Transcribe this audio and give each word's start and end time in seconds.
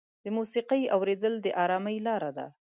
د 0.23 0.25
موسیقۍ 0.37 0.83
اورېدل 0.95 1.33
د 1.41 1.47
ارامۍ 1.63 1.97
لاره 2.07 2.31
ده. 2.37 2.47